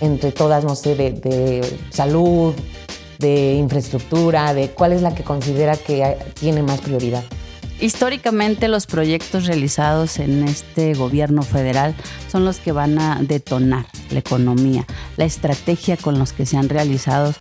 Entre 0.00 0.32
todas, 0.32 0.64
no 0.64 0.74
sé, 0.74 0.94
de, 0.94 1.12
de 1.12 1.78
salud, 1.90 2.54
de 3.18 3.54
infraestructura, 3.54 4.54
de 4.54 4.70
cuál 4.70 4.92
es 4.92 5.02
la 5.02 5.14
que 5.14 5.24
considera 5.24 5.76
que 5.76 6.16
tiene 6.38 6.62
más 6.62 6.80
prioridad. 6.80 7.24
Históricamente 7.80 8.66
los 8.66 8.86
proyectos 8.86 9.46
realizados 9.46 10.18
en 10.18 10.42
este 10.42 10.94
gobierno 10.94 11.42
federal 11.42 11.94
son 12.30 12.44
los 12.44 12.58
que 12.58 12.72
van 12.72 12.98
a 12.98 13.20
detonar 13.22 13.86
la 14.10 14.18
economía, 14.18 14.86
la 15.16 15.24
estrategia 15.24 15.96
con 15.96 16.18
los 16.18 16.32
que 16.32 16.46
se 16.46 16.56
han 16.56 16.68
realizado, 16.68 17.34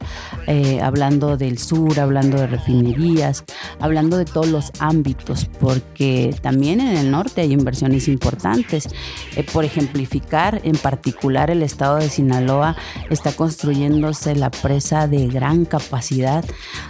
eh, 0.47 0.79
hablando 0.81 1.37
del 1.37 1.57
sur, 1.57 1.99
hablando 1.99 2.37
de 2.37 2.47
refinerías, 2.47 3.43
hablando 3.79 4.17
de 4.17 4.25
todos 4.25 4.47
los 4.47 4.71
ámbitos, 4.79 5.49
porque 5.59 6.35
también 6.41 6.79
en 6.79 6.97
el 6.97 7.11
norte 7.11 7.41
hay 7.41 7.53
inversiones 7.53 8.07
importantes. 8.07 8.87
Eh, 9.35 9.43
por 9.43 9.65
ejemplificar, 9.65 10.61
en 10.63 10.77
particular 10.77 11.49
el 11.49 11.63
estado 11.63 11.97
de 11.97 12.09
Sinaloa 12.09 12.75
está 13.09 13.31
construyéndose 13.31 14.35
la 14.35 14.51
presa 14.51 15.07
de 15.07 15.27
gran 15.27 15.65
capacidad, 15.65 16.43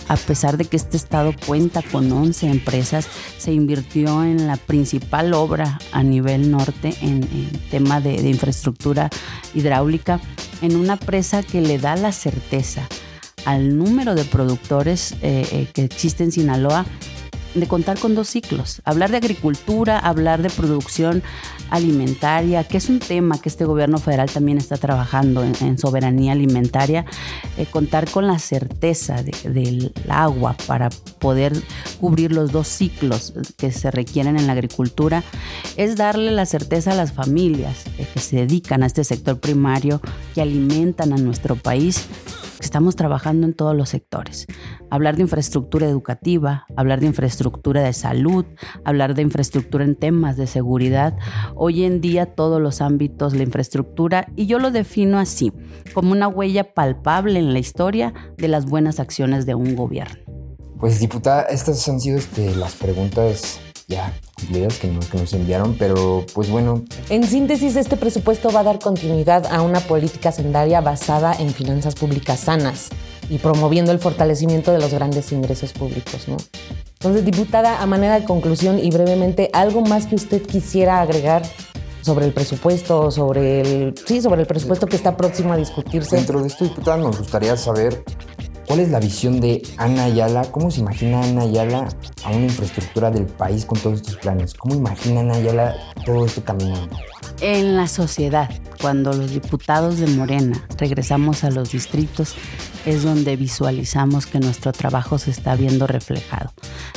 a 0.08 0.16
pesar 0.16 0.58
de 0.58 0.66
que 0.66 0.78
este 0.78 0.98
estado 0.98 1.34
cuenta 1.46 1.82
con 1.82 2.12
11 2.12 2.50
empresas 2.50 3.08
se 3.38 3.52
invirtió 3.54 4.24
en 4.24 4.48
la 4.48 4.58
principal 4.58 5.34
obra 5.34 5.80
a 5.92 6.04
nivel 6.04 6.52
norte 6.52 6.96
en, 7.02 7.24
en 7.24 7.50
tema 7.70 8.02
de, 8.02 8.22
de, 8.22 8.30
infraestructura 8.30 9.10
hidráulica, 9.68 10.20
en 10.62 10.76
una 10.76 10.98
presa 10.98 11.44
que 11.44 11.62
le 11.62 11.78
da 11.78 11.96
la 11.96 12.12
certeza 12.12 12.88
al 13.46 13.78
número 13.78 14.16
de 14.16 14.24
productores 14.24 15.14
eh, 15.22 15.48
eh, 15.52 15.68
que 15.74 15.84
existe 15.84 16.24
en 16.24 16.32
Sinaloa 16.32 16.86
de 17.54 17.68
contar 17.68 18.00
con 18.00 18.16
dos 18.16 18.30
ciclos. 18.30 18.82
Hablar 18.86 19.12
de 19.12 19.18
agricultura, 19.18 20.00
hablar 20.00 20.42
de 20.42 20.50
producción 20.50 21.24
alimentaria, 21.70 22.64
que 22.64 22.78
es 22.78 22.90
un 22.90 23.00
tema 23.00 23.40
que 23.40 23.50
este 23.50 23.66
gobierno 23.66 23.98
federal 23.98 24.30
también 24.30 24.58
está 24.58 24.78
trabajando 24.78 25.44
en, 25.44 25.78
soberanía 25.78 26.32
alimentaria, 26.32 27.06
eh, 27.58 27.66
contar 27.66 28.10
con 28.10 28.28
la 28.28 28.40
certeza 28.40 29.22
del 29.24 29.94
agua 30.10 30.56
para 30.66 30.90
poder 31.20 31.54
cubrir 32.00 32.32
los 32.32 32.52
dos 32.52 32.68
ciclos 32.68 33.34
que 33.58 33.72
se 33.72 33.92
requieren 33.92 34.38
en 34.38 34.48
la 34.48 34.54
agricultura, 34.54 35.24
es 35.76 35.96
darle 35.96 36.32
la 36.32 36.46
certeza 36.46 36.92
a 36.92 36.96
las 36.96 37.14
familias 37.14 37.86
eh, 37.98 38.08
que 38.14 38.20
se 38.20 38.38
dedican 38.38 38.84
a 38.84 38.88
este 38.88 39.04
sector 39.04 39.40
primario, 39.40 40.02
que 40.34 40.42
alimentan 40.42 41.14
a 41.14 41.18
nuestro 41.18 41.56
país, 41.56 42.06
Estamos 42.60 42.96
trabajando 42.96 43.46
en 43.46 43.54
todos 43.54 43.76
los 43.76 43.90
sectores. 43.90 44.48
Hablar 44.90 45.16
de 45.16 45.22
infraestructura 45.22 45.88
educativa, 45.88 46.66
hablar 46.76 47.00
de 47.00 47.08
infraestructura 47.08 47.84
de 47.84 47.94
salud, 47.94 48.46
hablar 48.84 49.14
de 49.14 49.22
infraestructura 49.22 49.84
en 49.84 49.96
temas 49.96 50.38
de 50.38 50.48
seguridad. 50.48 51.18
Hoy 51.56 51.84
en 51.84 52.02
día 52.02 52.26
todos 52.26 52.62
los 52.62 52.82
ámbitos, 52.82 53.36
la 53.36 53.44
infraestructura, 53.44 54.28
y 54.36 54.48
yo 54.48 54.60
lo 54.60 54.72
defino 54.72 55.20
así, 55.20 55.54
como 55.94 56.12
una 56.12 56.28
huella 56.28 56.74
palpable 56.74 57.40
en 57.40 57.54
la 57.54 57.60
historia 57.60 58.14
de 58.38 58.48
las 58.48 58.66
buenas 58.66 59.00
acciones 59.00 59.46
de 59.46 59.56
un 59.56 59.76
gobierno. 59.76 60.18
Pues 60.80 61.00
diputada, 61.00 61.44
estas 61.44 61.88
han 61.90 62.00
sido 62.00 62.18
este, 62.18 62.56
las 62.56 62.76
preguntas 62.76 63.60
ya 63.88 64.14
cumplidas 64.36 64.78
que 64.80 64.88
nos, 64.88 65.08
que 65.08 65.18
nos 65.18 65.34
enviaron, 65.34 65.76
pero 65.78 66.26
pues 66.34 66.50
bueno. 66.50 66.84
En 67.10 67.24
síntesis, 67.24 67.76
este 67.76 67.96
presupuesto 67.96 68.52
va 68.52 68.60
a 68.60 68.64
dar 68.64 68.80
continuidad 68.80 69.46
a 69.48 69.62
una 69.62 69.80
política 69.80 70.32
sendaria 70.32 70.82
basada 70.82 71.34
en 71.40 71.54
finanzas 71.54 71.96
públicas 71.96 72.42
sanas 72.42 72.90
y 73.30 73.38
promoviendo 73.38 73.92
el 73.92 74.00
fortalecimiento 74.00 74.72
de 74.72 74.80
los 74.80 74.94
grandes 74.94 75.32
ingresos 75.32 75.72
públicos, 75.74 76.28
¿no? 76.28 76.38
Entonces, 77.00 77.24
diputada, 77.24 77.82
a 77.82 77.86
manera 77.86 78.20
de 78.20 78.26
conclusión 78.26 78.80
y 78.80 78.90
brevemente, 78.90 79.50
¿algo 79.54 79.82
más 79.82 80.08
que 80.08 80.16
usted 80.16 80.42
quisiera 80.42 81.02
agregar 81.02 81.44
sobre 82.02 82.26
el 82.26 82.34
presupuesto, 82.34 83.12
sobre 83.12 83.62
el, 83.62 83.96
sí, 84.06 84.22
sobre 84.22 84.42
el 84.42 84.48
presupuesto 84.48 84.88
que 84.88 84.96
está 84.96 85.16
próximo 85.16 85.54
a 85.54 85.58
discutirse? 85.58 86.16
Dentro 86.16 86.42
de 86.42 86.48
esto, 86.48 86.66
diputada, 86.66 86.98
nos 86.98 87.18
gustaría 87.20 87.56
saber 87.56 88.04
¿Cuál 88.68 88.82
es 88.82 88.90
la 88.90 89.00
visión 89.00 89.40
de 89.40 89.62
Ana 89.78 90.04
Ayala? 90.04 90.52
¿Cómo 90.52 90.70
se 90.70 90.82
imagina 90.82 91.22
Ana 91.22 91.44
Ayala 91.44 91.88
a 92.26 92.30
una 92.32 92.48
infraestructura 92.48 93.10
del 93.10 93.26
país 93.26 93.66
con 93.66 93.80
todos 93.80 94.02
estos 94.02 94.18
planes? 94.18 94.54
¿Cómo 94.54 94.76
imagina 94.76 95.22
Ana 95.22 95.36
Ayala 95.36 95.76
todo 96.06 96.26
esto 96.26 96.44
caminando? 96.44 96.98
En 97.40 97.78
la 97.78 97.88
sociedad, 97.88 98.50
cuando 98.82 99.14
los 99.14 99.32
diputados 99.32 100.00
de 100.00 100.08
Morena 100.08 100.68
regresamos 100.78 101.46
a 101.46 101.50
los 101.50 101.72
distritos, 101.72 102.36
es 102.86 103.04
donde 103.04 103.38
visualizamos 103.38 104.26
que 104.26 104.40
nuestro 104.40 104.74
trabajo 104.74 105.18
se 105.18 105.32
está 105.32 105.56
viendo 105.56 105.88
reflejado. 105.88 106.52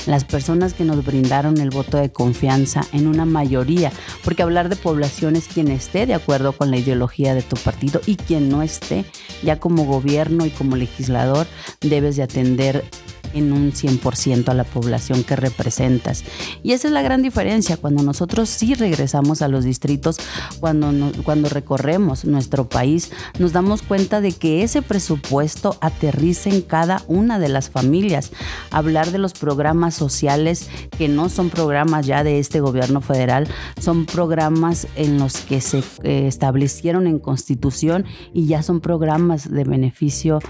Las 0.06 0.24
personas 0.24 0.74
que 0.74 0.84
nos 0.84 1.04
brindaron 1.04 1.58
el 1.58 1.70
voto 1.70 1.98
de 1.98 2.10
confianza 2.10 2.82
en 2.92 3.06
una 3.06 3.24
mayoría, 3.24 3.92
porque 4.24 4.42
hablar 4.42 4.68
de 4.68 4.76
población 4.76 5.36
es 5.36 5.46
quien 5.46 5.68
esté 5.68 6.06
de 6.06 6.14
acuerdo 6.14 6.52
con 6.52 6.70
la 6.70 6.78
ideología 6.78 7.34
de 7.34 7.42
tu 7.42 7.56
partido 7.56 8.00
y 8.06 8.16
quien 8.16 8.48
no 8.48 8.62
esté, 8.62 9.04
ya 9.42 9.60
como 9.60 9.84
gobierno 9.84 10.46
y 10.46 10.50
como 10.50 10.76
legislador 10.76 11.46
debes 11.80 12.16
de 12.16 12.22
atender 12.22 12.84
en 13.34 13.52
un 13.52 13.72
100% 13.72 14.48
a 14.48 14.54
la 14.54 14.64
población 14.64 15.24
que 15.24 15.36
representas. 15.36 16.24
Y 16.62 16.72
esa 16.72 16.88
es 16.88 16.94
la 16.94 17.02
gran 17.02 17.22
diferencia 17.22 17.76
cuando 17.76 18.02
nosotros 18.02 18.48
sí 18.48 18.74
regresamos 18.74 19.42
a 19.42 19.48
los 19.48 19.64
distritos, 19.64 20.18
cuando, 20.60 20.92
cuando 21.22 21.48
recorremos 21.48 22.24
nuestro 22.24 22.68
país, 22.68 23.10
nos 23.38 23.52
damos 23.52 23.82
cuenta 23.82 24.20
de 24.20 24.32
que 24.32 24.62
ese 24.62 24.82
presupuesto 24.82 25.76
aterriza 25.80 26.50
en 26.50 26.62
cada 26.62 27.02
una 27.06 27.38
de 27.38 27.48
las 27.48 27.70
familias. 27.70 28.30
Hablar 28.70 29.10
de 29.10 29.18
los 29.18 29.32
programas 29.32 29.94
sociales 29.94 30.68
que 30.96 31.08
no 31.08 31.28
son 31.28 31.50
programas 31.50 32.06
ya 32.06 32.24
de 32.24 32.38
este 32.38 32.60
gobierno 32.60 33.00
federal, 33.00 33.48
son 33.80 34.06
programas 34.06 34.86
en 34.96 35.18
los 35.18 35.38
que 35.38 35.60
se 35.60 35.82
eh, 36.02 36.26
establecieron 36.26 37.06
en 37.06 37.18
constitución 37.18 38.04
y 38.32 38.46
ya 38.46 38.62
son 38.62 38.80
programas 38.80 39.50
de 39.50 39.64
beneficio 39.64 40.40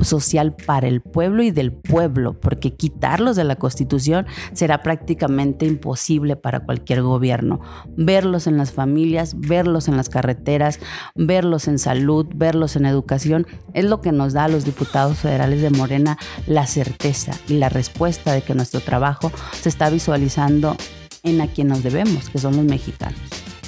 social 0.00 0.54
para 0.54 0.88
el 0.88 1.00
pueblo 1.00 1.42
y 1.42 1.50
del 1.50 1.72
pueblo, 1.72 2.38
porque 2.38 2.74
quitarlos 2.74 3.36
de 3.36 3.44
la 3.44 3.56
Constitución 3.56 4.26
será 4.52 4.82
prácticamente 4.82 5.66
imposible 5.66 6.36
para 6.36 6.60
cualquier 6.60 7.02
gobierno. 7.02 7.60
Verlos 7.96 8.46
en 8.46 8.56
las 8.56 8.72
familias, 8.72 9.38
verlos 9.38 9.88
en 9.88 9.96
las 9.96 10.08
carreteras, 10.08 10.80
verlos 11.14 11.68
en 11.68 11.78
salud, 11.78 12.26
verlos 12.34 12.76
en 12.76 12.86
educación, 12.86 13.46
es 13.74 13.84
lo 13.84 14.00
que 14.00 14.12
nos 14.12 14.32
da 14.32 14.44
a 14.44 14.48
los 14.48 14.64
diputados 14.64 15.18
federales 15.18 15.62
de 15.62 15.70
Morena 15.70 16.18
la 16.46 16.66
certeza 16.66 17.32
y 17.48 17.54
la 17.54 17.68
respuesta 17.68 18.32
de 18.32 18.42
que 18.42 18.54
nuestro 18.54 18.80
trabajo 18.80 19.30
se 19.60 19.68
está 19.68 19.90
visualizando 19.90 20.76
en 21.22 21.40
a 21.40 21.46
quien 21.46 21.68
nos 21.68 21.82
debemos, 21.82 22.30
que 22.30 22.38
son 22.38 22.56
los 22.56 22.64
mexicanos. 22.64 23.20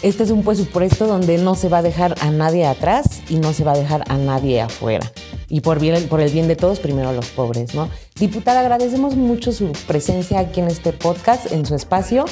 Este 0.03 0.25
es 0.25 0.31
un 0.31 0.43
presupuesto 0.43 1.07
donde 1.07 1.39
no 1.39 1.55
se 1.55 1.69
va 1.69 1.79
a 1.79 1.83
dejar 1.83 2.15
a 2.21 2.31
nadie 2.31 2.67
atrás 2.67 3.23
y 3.29 3.37
no 3.37 3.53
se 3.53 3.65
va 3.65 3.73
a 3.73 3.79
dejar 3.79 4.05
a 4.09 4.19
nadie 4.19 4.61
afuera 4.61 5.11
y 5.55 5.61
por, 5.61 5.79
el 5.81 6.33
bien 6.33 6.49
de 6.49 6.57
todos, 6.57 6.81
primero 6.81 7.13
los 7.13 7.27
pobres, 7.29 7.77
¿no? 7.77 7.89
Diputada, 8.19 8.59
agradecemos 8.59 9.15
mucho 9.15 9.53
su 9.53 9.71
presencia 9.87 10.41
aquí 10.41 10.59
en 10.59 10.67
este 10.67 10.93
podcast, 10.93 11.53
en 11.53 11.65
su 11.65 11.77
espacio. 11.77 12.25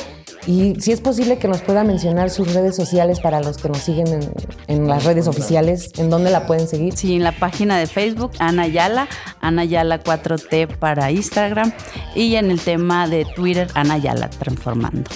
Y 0.46 0.74
si 0.80 0.90
es 0.90 1.00
posible 1.00 1.38
que 1.38 1.46
nos 1.46 1.60
pueda 1.60 1.84
mencionar 1.84 2.30
sus 2.30 2.52
redes 2.52 2.74
sociales 2.74 3.20
para 3.20 3.40
los 3.40 3.58
que 3.58 3.68
nos 3.68 3.78
siguen 3.78 4.32
en, 4.66 4.88
las 4.88 5.04
redes 5.04 5.28
oficiales, 5.28 5.90
¿en 5.98 6.10
dónde 6.10 6.30
la 6.30 6.46
pueden 6.46 6.66
seguir? 6.66 6.96
Sí, 6.96 7.14
en 7.14 7.22
la 7.22 7.32
página 7.32 7.78
de 7.78 7.86
Facebook, 7.86 8.32
Ana 8.40 8.66
Yala, 8.66 9.08
Ana 9.40 9.64
Yala 9.64 10.02
4T 10.02 10.76
para 10.78 11.10
Instagram 11.12 11.72
y 12.16 12.34
en 12.34 12.50
el 12.50 12.60
tema 12.60 13.06
de 13.06 13.24
Twitter, 13.24 13.68
Ana 13.74 13.98
Yala 13.98 14.30
Transformando. 14.30 15.08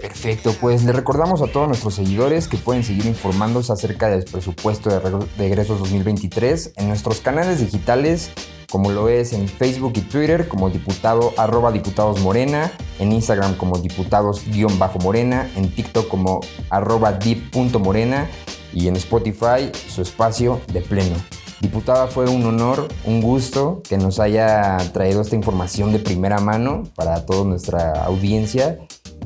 Perfecto, 0.00 0.54
pues 0.60 0.84
le 0.84 0.92
recordamos 0.92 1.40
a 1.40 1.46
todos 1.46 1.68
nuestros 1.68 1.94
seguidores 1.94 2.48
que 2.48 2.58
pueden 2.58 2.84
seguir 2.84 3.06
informándose 3.06 3.72
acerca 3.72 4.08
del 4.08 4.24
presupuesto 4.24 4.90
de 4.90 5.00
regresos 5.38 5.78
2023 5.78 6.74
en 6.76 6.88
nuestros 6.88 7.20
canales 7.20 7.60
digitales 7.60 8.30
como 8.72 8.90
lo 8.90 9.10
es 9.10 9.34
en 9.34 9.46
Facebook 9.46 9.92
y 9.96 10.00
Twitter 10.00 10.48
como 10.48 10.70
diputado 10.70 11.34
arroba 11.36 11.70
diputados 11.70 12.20
morena, 12.20 12.72
en 12.98 13.12
Instagram 13.12 13.54
como 13.56 13.76
diputados-morena, 13.76 15.50
en 15.56 15.70
TikTok 15.70 16.08
como 16.08 16.40
arroba 16.70 17.12
dip.morena 17.12 18.30
y 18.72 18.88
en 18.88 18.96
Spotify 18.96 19.70
su 19.90 20.00
espacio 20.00 20.58
de 20.72 20.80
pleno. 20.80 21.16
Diputada, 21.60 22.06
fue 22.06 22.30
un 22.30 22.46
honor, 22.46 22.88
un 23.04 23.20
gusto 23.20 23.82
que 23.86 23.98
nos 23.98 24.18
haya 24.18 24.78
traído 24.94 25.20
esta 25.20 25.36
información 25.36 25.92
de 25.92 25.98
primera 25.98 26.40
mano 26.40 26.84
para 26.96 27.26
toda 27.26 27.44
nuestra 27.44 27.92
audiencia 28.04 28.78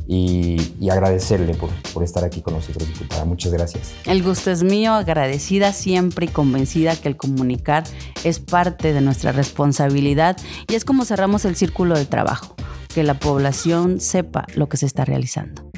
y, 0.09 0.89
agradecerle 0.91 1.55
por, 1.55 1.71
por, 1.93 2.05
estar 2.05 2.25
aquí 2.25 2.41
con 2.41 2.55
nosotros, 2.55 2.87
diputada. 2.89 3.25
Muchas 3.25 3.53
gracias. 3.53 3.93
El 4.05 4.23
gusto 4.23 4.51
es 4.51 4.63
mío, 4.63 4.93
agradecida 4.93 5.73
siempre 5.73 6.27
y 6.27 6.29
convencida 6.29 6.97
que 6.97 7.09
el 7.09 7.17
comunicar 7.17 7.85
es 8.25 8.39
parte 8.39 8.93
de 8.93 9.01
nuestra 9.01 9.33
responsabilidad 9.33 10.37
y 10.69 10.75
es 10.75 10.85
como 10.85 11.05
cerramos 11.05 11.45
el 11.45 11.57
círculo 11.57 11.97
del 11.97 12.07
trabajo, 12.07 12.55
que 12.95 13.03
la 13.03 13.19
población 13.19 14.01
sepa 14.01 14.47
lo 14.55 14.69
que 14.69 14.77
se 14.77 14.87
está 14.87 15.05
realizando. 15.05 15.69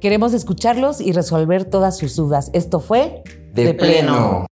Queremos 0.00 0.32
escucharlos 0.32 1.00
y 1.00 1.12
resolver 1.12 1.64
todas 1.64 1.98
sus 1.98 2.14
dudas. 2.14 2.50
Esto 2.52 2.80
fue 2.80 3.22
De, 3.52 3.74
pleno. 3.74 4.46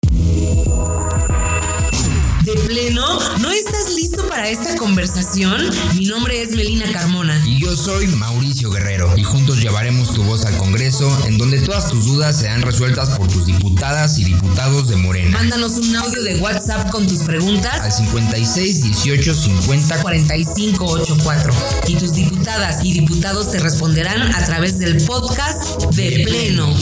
De 2.43 2.53
pleno, 2.67 3.05
¿no 3.41 3.51
estás 3.51 3.89
listo 3.89 3.94
para 4.35 4.49
esta 4.49 4.75
conversación? 4.75 5.61
Mi 5.97 6.07
nombre 6.07 6.41
es 6.41 6.51
Melina 6.51 6.91
Carmona. 6.91 7.41
Y 7.45 7.57
yo 7.61 7.73
soy 7.73 8.07
Mauricio 8.07 8.69
Guerrero. 8.69 9.13
Y 9.15 9.23
juntos 9.23 9.61
llevaremos 9.61 10.13
tu 10.13 10.23
voz 10.23 10.43
al 10.43 10.57
Congreso, 10.57 11.09
en 11.25 11.37
donde 11.37 11.61
todas 11.61 11.89
tus 11.89 12.05
dudas 12.05 12.39
serán 12.39 12.61
resueltas 12.61 13.11
por 13.11 13.29
tus 13.29 13.45
diputadas 13.45 14.19
y 14.19 14.25
diputados 14.25 14.89
de 14.89 14.97
Morena. 14.97 15.37
Mándanos 15.37 15.77
un 15.77 15.95
audio 15.95 16.21
de 16.21 16.35
WhatsApp 16.41 16.91
con 16.91 17.07
tus 17.07 17.19
preguntas 17.19 17.79
al 17.79 17.93
56 17.93 18.83
18 18.83 19.33
50 19.33 20.01
45 20.01 20.85
84. 20.85 21.53
Y 21.87 21.95
tus 21.95 22.13
diputadas 22.13 22.83
y 22.83 22.91
diputados 22.91 23.51
te 23.51 23.59
responderán 23.59 24.35
a 24.35 24.45
través 24.45 24.79
del 24.79 25.01
podcast 25.05 25.81
de 25.93 26.25
Pleno. 26.25 26.75